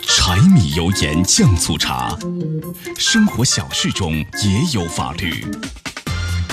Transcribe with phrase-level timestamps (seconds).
[0.00, 2.18] 柴米油盐酱醋茶，
[2.96, 5.44] 生活小事中也有法律。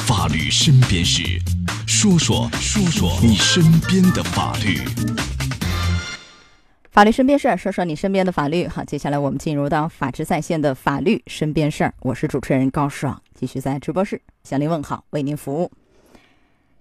[0.05, 1.23] 法律身边事，
[1.87, 4.81] 说说说说你身边的法律。
[6.91, 8.67] 法律身边事儿，说说你身边的法律。
[8.67, 11.93] 好，接下来我们进入到法治在线的法律身边事儿。
[12.01, 15.71] 我是主持人高爽，继续在直播室向您问好，为您服务。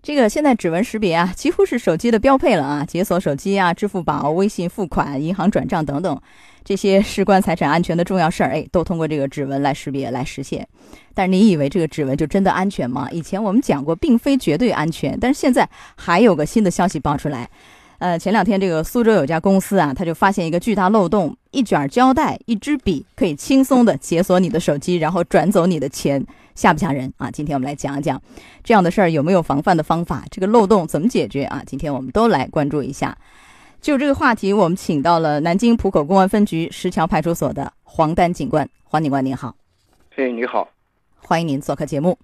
[0.07, 2.84] 这个现在指纹识别啊，几乎是手机的标配了啊！
[2.86, 6.16] 解锁手机啊，支付宝、微信付款、银行转账等等，
[6.62, 10.64] 这些事关财产安全的重要事儿，哎，都通过这个指纹来识别来实现。
[11.12, 13.08] 但是你以为这个指纹就真的安全吗？
[13.11, 15.18] 以前我们讲过，并非绝对安全。
[15.21, 17.50] 但是现在还有个新的消息爆出来。
[17.98, 26.25] 呃，前两天这个苏州有家公司啊，他就发现一个巨大漏洞，一卷胶带、一支笔可以轻松的解锁你的手机，然后转走你的钱，
[26.57, 27.31] 吓不吓人啊？
[27.31, 28.21] 今天我们来讲一讲
[28.65, 31.63] 这样的事儿有没有防范的方法，这个漏洞怎么解决啊？
[31.65, 33.17] 今天我们都来关注一下。
[33.81, 39.55] 就这个话题，我们请到了南京浦口公安分局石桥派出所的黄丹警官，黄警官您好。
[40.13, 40.69] 嘿，你好，
[41.19, 42.19] 欢迎您做客节目。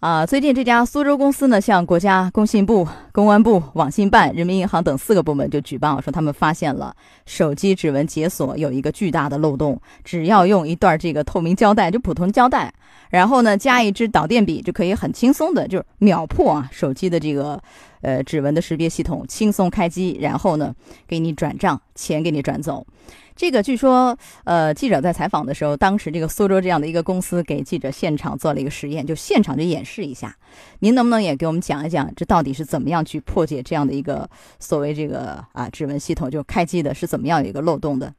[0.00, 9.78] 啊，最近这家苏州公司呢，向国家工信部、公安部、网信办、人民银行等四个部门就举报说，他们发现了手机指纹解锁有一个巨大的漏洞。
[10.02, 12.72] 只要用一段这个透明胶带，就普通胶带，
[13.10, 17.62] 然后呢加一支导电笔，就可以很轻松的，就秒破啊手机的这个
[18.00, 20.74] 呃指纹的识别系统，轻松开机，然后呢
[21.06, 22.86] 给你转账，钱给你转走。
[23.40, 30.36] 这个据说，呃，记者在采访的时候，当时这个苏州这样的一个公司给记者现场做了一个实验，就现场就演示一下。
[30.80, 38.12] 您能不能也给我们讲一讲，这到底是怎么样去破解这样的一个所谓这个啊指纹系统就开机的是怎么样一个漏洞的？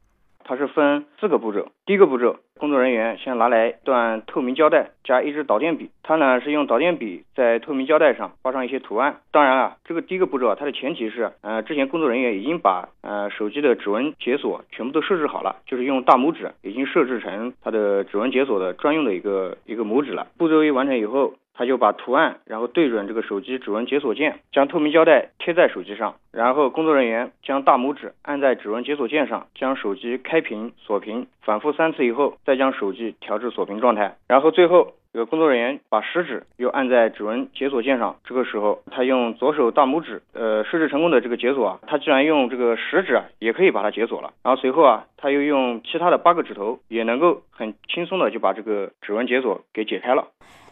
[0.44, 1.68] 它是分四个步骤。
[1.86, 9.18] 第一个步骤，工作人员先拿来一段透明胶带加一支导电笔，他呢是用导电笔在透明胶带上画上一些图案。
[9.32, 20.28] 当然啊，这个第一个步骤啊它的前提是，呃，之前工作人员已经把呃手机的指纹解锁全部都设置好了，就是用大拇指已经设置成它的指纹解锁的专用的一个一个拇指了。
[20.38, 21.34] 步骤一完成以后。
[21.62, 50.26] 他就把图案，然后对准这个手机指纹解锁键，将透明胶带贴在手机上，然后工作人员将大拇指按在指纹解锁键上，将手机开屏锁屏，反复三次以后，再将手机调至锁屏状态，然后最后这个工作人员把食指又按在指纹解锁键上，这个时候他用左手大拇指，呃，设置成功的这个解锁啊，他居然用这个食指啊也可以把它解锁了，然后随后啊，他又用其他的八个指头也能够很轻松的就把这个指纹解锁给解开了。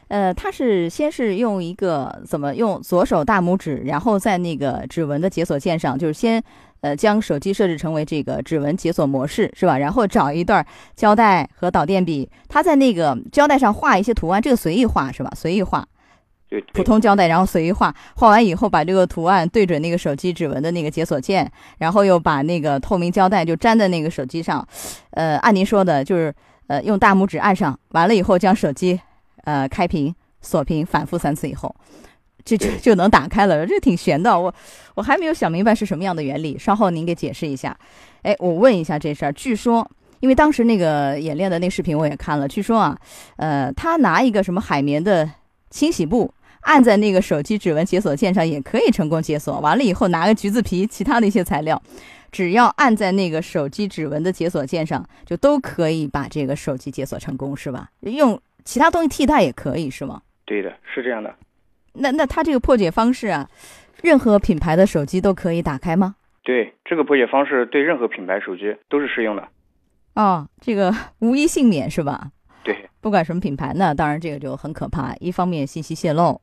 [0.09, 6.43] 呃，他是先是用一个怎么用左手大拇指，然后在那个指纹的解锁键上，就是先
[6.81, 9.77] 呃将手机设置成为这个指纹解锁模式，是吧？
[9.77, 10.65] 然后找一段
[10.95, 15.31] 胶带和导电笔，他在那个胶带上画一些图案，这个随意画是吧？
[15.35, 15.87] 随意画，
[16.49, 21.47] 对，普通胶带，然后随意画，画完以后把这个图案对准那个手机指纹的那个解锁键，
[21.77, 24.67] 然后又把那个透明胶带就粘在那个手机上，
[25.11, 26.33] 呃，按您说的，就是
[26.65, 28.99] 呃用大拇指按上，完了以后将手机。
[29.49, 31.75] 呃，开屏锁屏反复三次以后，
[32.45, 33.65] 就就 就能打开了。
[33.65, 34.53] 这挺悬的，我
[34.93, 36.55] 我还没有想明白是什么样的原理。
[36.59, 37.75] 稍后您给解释一下。
[38.21, 39.33] 哎，我问一下这事儿。
[39.33, 39.89] 据说，
[40.19, 42.47] 因为当时那个演练的那视频我也看了。
[42.47, 42.95] 据说啊，
[43.37, 45.27] 呃，他拿一个什么海绵的
[45.71, 49.59] 清洗布按在那个手机指纹解锁键上也可以成功解锁。
[49.61, 51.81] 完了以后拿个橘子皮，其他的一些材料，
[52.31, 57.89] 只要按在那个手机指纹的解锁键上，就都可以把这个手机解锁成功，是吧？
[58.01, 58.39] 用。
[58.69, 60.21] 其他东西替代也可以是吗？
[60.45, 61.33] 对的，是这样的。
[61.93, 63.49] 那那它这个破解方式啊，
[64.03, 66.17] 任何品牌的手机都可以打开吗？
[66.43, 69.47] 对，这个破解方式对任何品牌手机都是适用的。
[70.13, 72.29] 哦，这个无一幸免是吧？
[72.63, 75.15] 对，不管什么品牌，那当然这个就很可怕。
[75.19, 76.39] 一方面信息泄露。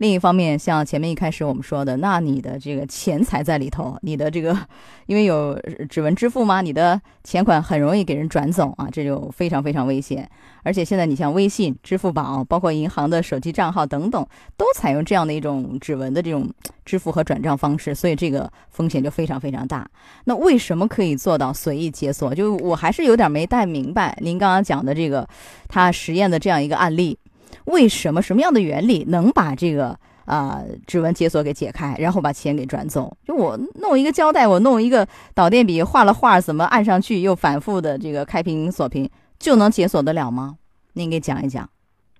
[0.00, 4.58] 另一方面，像前面一开始我们说的，那你的这个钱财在里头，你的这个，
[5.04, 10.26] 因为有指纹支付嘛，你的钱款很容易给人转走啊，这就非常非常危险。
[10.62, 16.48] 而且现在你像微信、支付宝，包括银行的手机账号等等，都采用这样的一种指纹的这种
[16.86, 19.86] 支付和转账方式，所以这个风险就非常非常大。
[20.24, 22.34] 那为什么可以做到随意解锁？
[22.34, 25.28] 就我还是有点没太明白您刚刚讲的这个
[25.68, 27.18] 他实验的这样一个案例。
[27.64, 33.16] 为什么什么样的原理能把这个啊指纹解锁给解开，然后把钱给转走？
[33.26, 39.08] 就我弄一个胶带，我弄一个导电笔画了画，怎么按上去又反复的这个开屏锁屏
[39.38, 40.56] 就能解锁得了吗？
[40.92, 41.68] 您给讲一讲。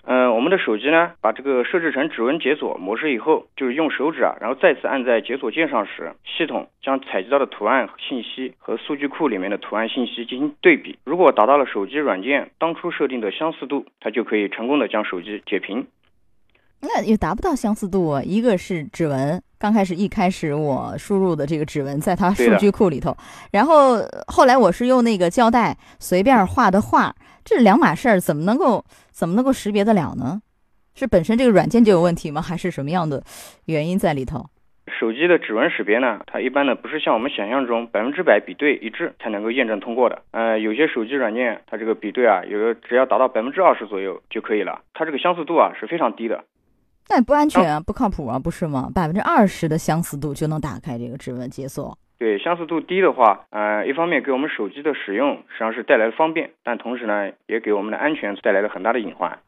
[0.03, 10.99] 嗯，我们的手机呢，把这个设置成指纹解锁模式以后，就是用手指啊，然后再次按在解锁键上时，系统将采集到的图案信息和数据库里面的图案信息进行对比。
[11.05, 15.87] 如果达到了手机软件当初设定的相似度，它就可以成功的将手机解屏。
[16.83, 23.15] 那也达不到相似度啊，一个是指纹，刚开始一开始我输入的这个指纹在它数据库里头，
[23.53, 27.15] 然后后来我是用那个胶带随便画的画，
[27.45, 30.41] 这两码事儿，怎么能够怎么能够识别得了呢？
[30.95, 32.43] 是本身这个软件就有问题吗？
[32.43, 33.23] 还是什么样的
[33.67, 34.51] 原因在里头？
[34.99, 40.21] 手机的指纹识别呢，它一般呢不是像我们想象中百分之百比对一致才能够验证通过的。
[40.33, 46.45] 呃，有些手机软件它这个比对啊，有的只要达到百分之二十左右就可以了，它这个相似度啊是非常低的。
[47.09, 48.91] 那也不安全啊，不靠谱啊，不是吗？
[48.95, 51.97] 百分之二十的相似度就能打开这个指纹解锁？
[52.21, 59.39] 对，相似度低的话，呃，一方面给我们手机的使用实际上是带来了方便，但同时呢，也给我们的安全带来了很大的隐患。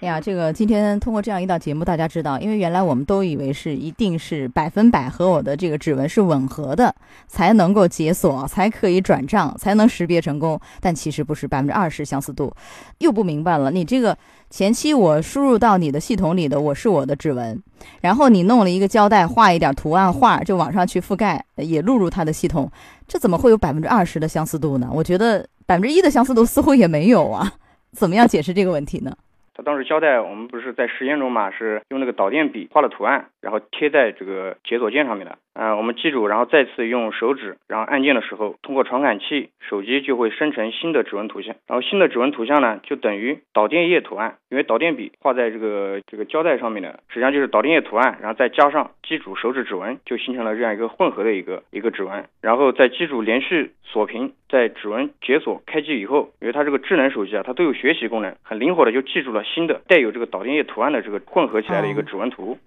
[0.00, 6.94] 哎呀，这个今天通过这样一道节目，大家知道，因为原来我们都以为是一定是百分百和我的这个指纹是吻合的，
[7.26, 10.58] 才能够解锁，才可以转账，才能识别成功。
[10.80, 12.50] 但其实不是百分之二十相似度，
[12.98, 13.70] 又不明白了。
[13.70, 14.16] 你这个
[14.48, 17.62] 前期我输入到你的系统里的我是我的指纹，
[18.00, 22.70] 然后你弄了一个胶带画一点图案画就往上去覆盖，也录入它的系统，
[23.06, 24.88] 这怎么会有百分之二十的相似度呢？
[24.92, 27.52] 我觉得百分之一的相似度似乎也没有啊。
[27.92, 29.16] 怎么样解释这个问题呢？
[29.54, 35.38] 他当时胶带我们不是在实验中嘛，是用那个导电笔画了图案，然后贴在这个解锁键上面的。
[35.58, 41.56] 嗯，我们记住，然后再次用手指，然后按键的时候，通过传感器，手机就会生成新的指纹图像。
[41.66, 52.26] 然后新的指纹图像呢，就等于导电液图案，因为导电笔画在这个这个胶带上面的，实际上就是导电液图案，然后再加上机主手指指纹，就形成了这样一个混合的一个一个指纹。
[52.42, 62.58] 然后在机主连续锁屏，在指纹解锁开机以后，因为它这个智能手机啊，它都有学习功能，很灵活的就记住了新的带有这个导电液图案的这个混合起来的一个指纹图。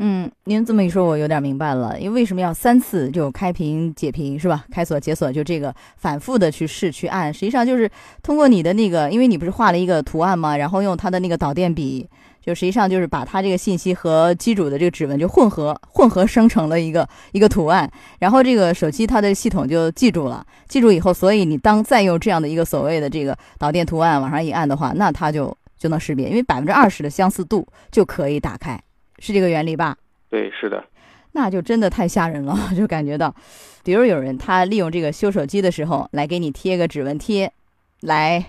[0.00, 1.98] 嗯您这么一说，我有点明白了。
[1.98, 4.64] 因为为什么要三次就开屏解屏是吧？
[4.70, 7.90] 开锁解锁就这个反复的去试去按，实际上就是
[8.22, 10.56] 通过你的那个，因为你不是画了一个图案吗？
[10.56, 12.08] 然后用它的那个导电笔，
[12.40, 17.90] 就实际上就是把它这个信息和机主的这个指纹就混合混合生成了一个一个图案，
[18.20, 28.80] 然后这个手机它的系统就记住了，记住以后，所以你当再用这样的一个所谓的这个导电图案往上一按的话，那它就就能识别，因为百分之二十的相似度就可以打开。
[29.18, 29.96] 是这个原理吧？
[30.28, 30.84] 对，是的。
[31.32, 33.34] 那就真的太吓人了， 就感觉到，
[33.84, 37.52] 比如有人他利用这个修手机的时候来给你贴个指纹贴，
[38.00, 38.44] 来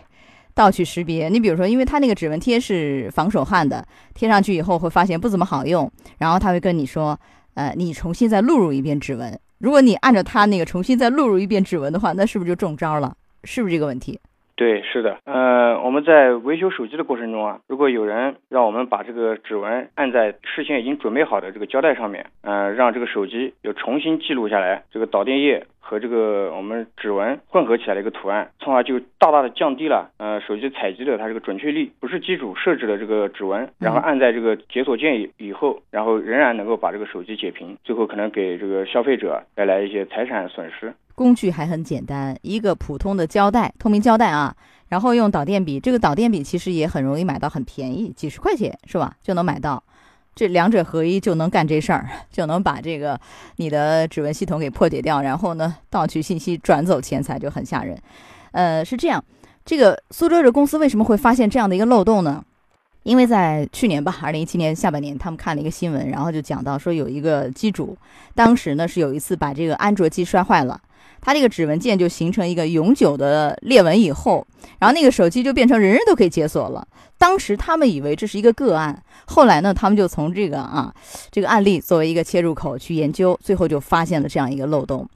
[0.53, 1.29] 盗取识别。
[1.29, 7.19] 你比如说，因为他那个指纹贴是防手汗的，贴上去以后会发现不怎么好用，然后他会跟你说，
[7.53, 9.37] 呃，你重新再录入一遍指纹。
[9.59, 13.15] 如果你按照他那个重新再录入一遍指纹的话，那是不是就中招了？
[13.43, 14.19] 是不是这个问题？
[14.59, 31.89] 对，是的，呃，我们在维修手机的过程中啊，如果有人让我们把这个指纹按在事先已经准备好的这个胶带上面，呃，让这个手机又重新记录下来这个导电液和这个我们指纹混合起来的一个图案，从而就大大的降低了呃手机采集的它这个准确率。
[32.01, 40.93] 不是机主设置的这个指纹，然后按在这个解锁键以以后，然后仍然能够把这个手机解屏，最后可能给这个消费者带来一些财产损失。
[41.19, 44.55] 工具还很简单，一个普通的胶带，透明胶带啊，
[44.87, 49.13] 然后用导电笔，这个导电笔其实也很容易买到，很便宜，几十块钱是吧？
[49.21, 49.83] 就能买到，
[50.33, 53.19] 这两者合一就能干这事儿，就能把这个
[53.57, 58.01] 你的指纹系统给破解掉，然后呢盗取信息、转走钱财就很吓人。
[58.51, 59.21] 呃，是这样，
[59.65, 62.41] 这个苏州这公司为什么会发现这样的一个漏洞呢？
[63.03, 67.97] 因为在去年吧，二零一七年下半年，他们看了一个新闻，然后就讲到说有一个机主，
[68.33, 70.79] 当时呢是有一次把这个安卓机摔坏了。
[71.21, 74.45] 它这个指纹键就形成一个永久的裂纹以后，
[74.79, 76.87] 然后那个手机就变成人人都可以解锁了。
[77.17, 80.93] 当时他们以为这是一个个案，后来呢，他们就从这个啊
[81.29, 85.07] 这个案例作为一个切入口去研究，最后就发现了这样一个漏洞。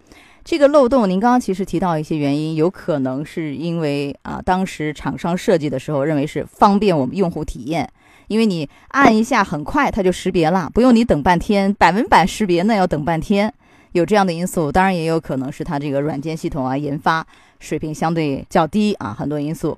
[0.44, 7.90] 这个漏洞，您刚刚其实提到一些原因，有可能是因为啊当时厂商设计的时候认为是方便我们用户体验，
[8.28, 13.54] 因为你按一下很快它就识别了，不用你等半天，百分百识别那要等半天。
[13.94, 17.26] 有这样的因素，当然也有可能是它这个软件系统啊研发
[17.60, 19.78] 水平相对较低啊，很多因素。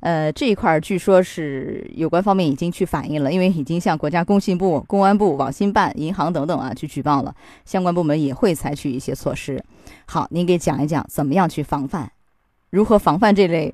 [0.00, 7.32] 呃，这一块据说是有关方面已经去反映了，因为已经向国家工信部、公安部、网信办、银行等等啊去举报了，
[7.64, 9.62] 相关部门也会采取一些措施。
[10.06, 12.10] 好，您给讲一讲怎么样去防范，
[12.70, 13.72] 如何防范这类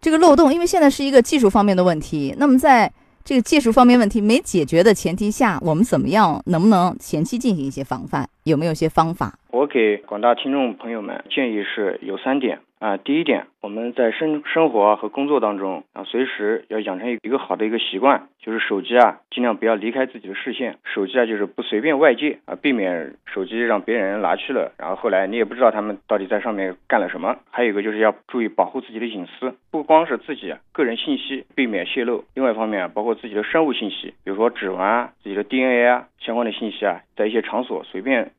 [0.00, 0.54] 这个漏洞？
[0.54, 2.92] 因为现在是一个技术方面的问题，那么在。
[3.24, 8.28] 这个技术方面问题没解决的前提下，我们怎么样能不能前期进行一些防范？
[8.42, 9.38] 有没有一些方法？
[9.50, 12.58] 我给广大听众朋友们建议是有三点。
[12.84, 20.76] 啊，第一点，我们在生生活和工作当中啊，随时要养成一个好的一个习惯，就是手机啊，尽量不要离开自己的视线。
[20.84, 27.34] 手机啊，就是不随便外借啊，避免手机让别人拿去了，然后后来你也不知道他们到底在上面干了什么。
[27.50, 38.32] 还有一个就是要注意保护自己的隐私，不光是自己个人信息避免泄露，另外一方面啊包括自己的生物信息，比如说指纹啊、自己的 DNA 啊相关的信息啊，在一些场所随便。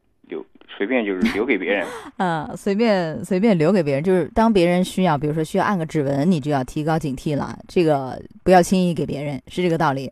[0.78, 1.86] 随便就是留给别人，
[2.18, 7.58] 啊， 随便随便留给别人，就是当别人需要，比如说需要按个指纹，你就要提高警惕了。
[7.68, 10.12] 这个不要轻易给别人，是这个道理，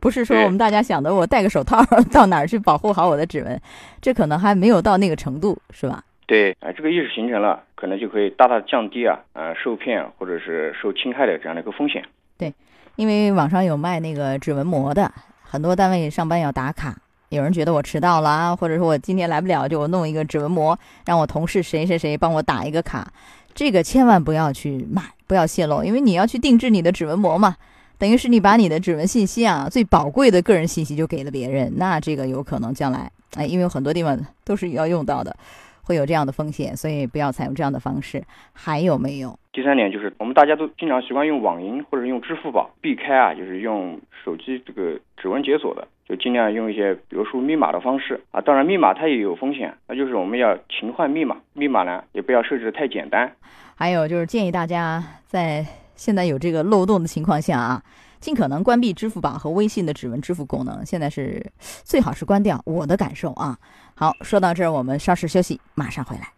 [0.00, 3.60] 不是说我们大家想的，我戴个手套到哪儿去保护好我的指纹，
[4.00, 6.02] 这可能还没有到那个程度，是吧？
[6.26, 12.02] 对，啊，这个意识形成了，可能就可以大大降低啊，呃，受骗或者是受侵害的这样的一个风险。
[12.38, 12.52] 对，
[12.96, 16.96] 因为网上有卖那个指纹膜的，很多单位上班要打卡。
[17.32, 23.10] 有人觉得我迟到了啊，或者说我今天来不了，就我弄一个指纹膜，让我同事谁谁谁帮我打一个卡，
[23.54, 27.56] 这个千万不要去买，不要泄露，因为你要去定制你的指纹膜嘛，
[27.96, 35.34] 等于是你把你的指纹信息啊，最宝贵的个人信息就给了别人，那这个有可能将来，哎，因为很多地方都是要用到的。
[35.82, 38.22] 会有这样的风险，所以不要采用这样的方式。
[38.52, 39.38] 还有没有？
[39.52, 48.40] 第三点就是，我们大家都经常习惯用网银或者用支付宝，避开啊，就是用手机这个指纹解锁的，就尽量用一些比如输密码的方式啊。
[48.40, 53.30] 当然，密码它也有风险，那就是我们要勤换密码，密码呢也不要设置的太简单。
[53.74, 57.82] 还有就是建议大家在现在有这个漏洞的情况下啊。
[58.22, 61.44] 尽可能关闭支付宝和微信的指纹支付功能，现在是
[61.82, 62.62] 最好是关掉。
[62.64, 63.58] 我的感受啊，
[63.96, 66.32] 好，说到这儿，我们稍事休息，马上回来。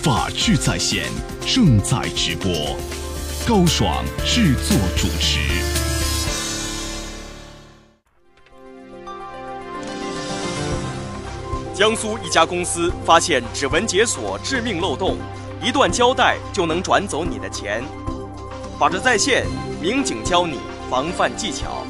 [0.00, 1.06] 法治在线
[1.44, 2.48] 正在直播，
[3.46, 5.40] 高爽制作主持。
[11.74, 15.16] 江苏一家公司发现指纹解锁致命漏洞，
[15.60, 17.82] 一段胶带就能转走你的钱。
[18.78, 19.44] 法治在线。
[19.82, 20.58] 民警教你
[20.88, 21.84] 防范技巧。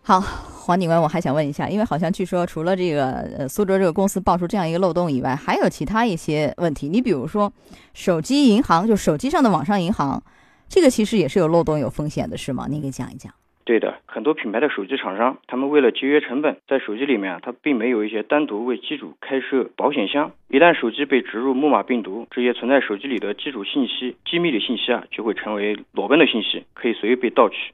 [0.00, 6.88] 好，黄警官，我还想问一下，因为好像据说除了这个呃苏州这个公司爆出这样一个漏洞以外，还有其他一些问题。
[6.88, 7.52] 你比如说，
[7.94, 10.22] 手机银行就手机上的网上银行，
[10.68, 12.66] 这个其实也是有漏洞、有风险的，是吗？
[12.70, 13.32] 你给讲一讲。
[13.64, 20.32] 对的，很多品牌的手机厂商，他们为了节约成本，在手机里面啊，它并没有一些单独为机主开设保险箱。
[20.48, 27.72] 一旦手机被植入木马病毒，这些存在手机里的机主信息、机密的信息啊，就会成为裸奔的信息，可以随意被盗取。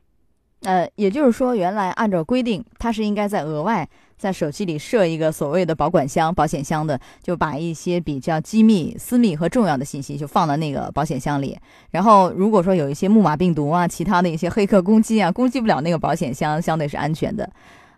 [0.65, 3.89] 呃，也就是说，原来按照规定，它是应该在额外。
[4.19, 11.57] 在手机里设一个所谓的保管箱、保险箱的，就把一些比较机密、私密和重要的信息就放到那个保险箱里。
[11.91, 17.49] 然后，如果说有一些木马病毒啊、其他的一些黑客攻击啊，攻击不了那个保险箱，相对是安全的。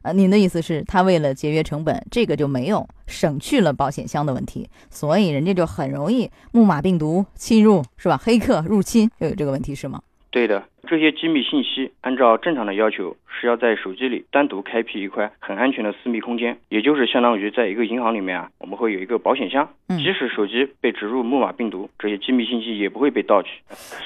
[0.02, 8.18] 呃，您的意思是，他为了节约成本，这个就没有省去了保险箱的问题，所以人家就很容易木马病毒侵入，是吧？
[8.22, 10.00] 黑客入侵就有这个问题，是吗？
[10.30, 23.50] 对的，这些机密信息按照正常的要求是要在手机里单独开辟一块很安全的私密空间，也就是相当于在一个银行里面啊，我们会有一个保险箱，即使手机被植入木马病毒，这些机密信息也不会被盗取。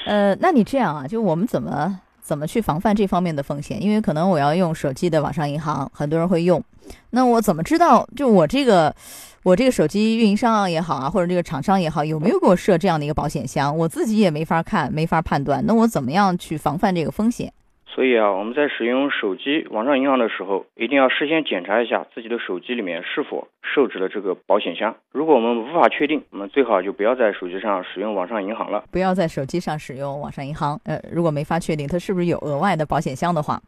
[0.07, 3.79] 呃，那你这样啊，就我们怎么怎么去防范这方面的风险？
[3.79, 6.63] 因为可能我要用手机的网上银行，很多人会用，
[7.11, 8.95] 那我怎么知道就我这个？
[9.43, 13.77] 我这个手机运营商也好啊，或者这个厂商也好，有没有给我设这样的一个保险箱？
[13.77, 15.63] 我自己也没法看，没法判断。
[15.67, 17.53] 那我怎么样去防范这个风险？
[17.95, 24.93] 所以啊，我们在使用手机网上银行的时候，一定要事先检查一下自己的手机里面是否设置了这个保险箱。
[25.13, 28.83] 如果我们无法确定，我们最好就不要在手机上使用网上银行了。
[28.91, 30.77] 不要在手机上使用网上银行。
[30.83, 33.61] 呃，如果没法确定它是不是有额外的保险箱的话。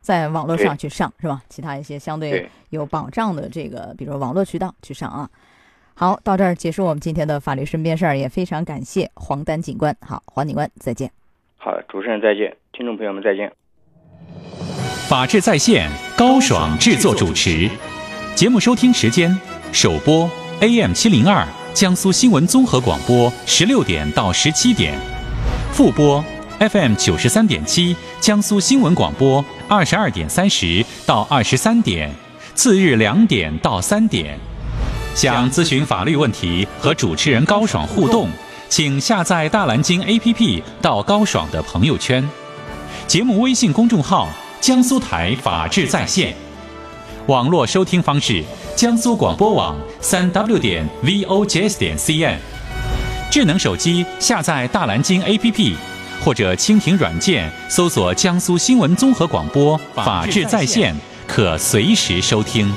[0.00, 1.42] 在网络上去上是吧？
[1.50, 5.28] 其他一些相对有保障的这个，比如网络渠道去上啊。
[5.94, 9.94] 好，到这儿结束我们今天的法律身边事儿，也非常感谢黄丹警官。
[10.00, 11.10] 好，黄警官再见。
[11.58, 13.52] 好，主持人再见，听众朋友们再见。
[15.06, 17.68] 法治在线，高爽制作主持。
[18.34, 19.38] 节目收听时间：
[19.70, 20.26] 首播
[20.60, 24.98] AM 七零二江苏新闻综合广播十六点到十七点，
[25.70, 26.24] 复播
[26.58, 29.44] FM 九十三点七江苏新闻广播。
[29.68, 32.10] 二十二点三十到二十三点，
[32.54, 34.38] 次日两点到三点。
[35.14, 38.30] 想咨询法律问题和主持人高爽互动，
[38.70, 42.26] 请下载大蓝鲸 APP 到高爽的朋友圈。
[43.10, 44.28] 节目微信公众号：
[44.60, 46.32] 江苏台法治在线。
[47.26, 48.44] 网络收听方式：
[48.76, 52.36] 江苏广播网三 W 点 VOJS 点 CN。
[53.28, 55.74] 智能手机下载大蓝鲸 APP。
[56.24, 60.94] 或者蜻蜓软件搜索江苏新闻综合广播法治在线，
[61.26, 62.72] 可随时收听。